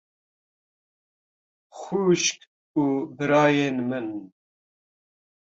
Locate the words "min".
3.89-4.09